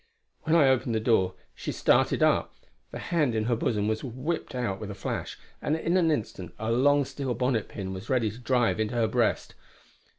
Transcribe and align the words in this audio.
When 0.45 0.55
I 0.55 0.67
opened 0.67 0.95
the 0.95 0.99
door 0.99 1.35
she 1.53 1.71
started 1.71 2.23
up; 2.23 2.55
the 2.89 2.97
hand 2.97 3.35
in 3.35 3.43
her 3.43 3.55
bosom 3.55 3.87
was 3.87 4.03
whipped 4.03 4.55
out 4.55 4.79
with 4.79 4.89
a 4.89 4.95
flash, 4.95 5.37
and 5.61 5.75
in 5.75 5.95
an 5.95 6.09
instant 6.09 6.55
a 6.57 6.71
long 6.71 7.05
steel 7.05 7.35
bonnet 7.35 7.67
pin 7.67 7.93
was 7.93 8.09
ready 8.09 8.31
to 8.31 8.39
drive 8.39 8.79
into 8.79 8.95
her 8.95 9.07
breast. 9.07 9.53